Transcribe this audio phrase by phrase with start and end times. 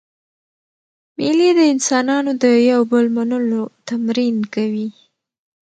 [1.17, 4.87] مېلې د انسانانو د یو بل منلو تمرین کوي.